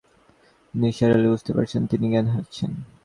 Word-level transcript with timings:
নিসার 0.73 1.11
আলি 1.15 1.27
বুঝতে 1.33 1.51
পারছেন, 1.55 1.81
তিনি 1.91 2.05
জ্ঞান 2.11 2.25
হারাচ্ছেন। 2.31 2.71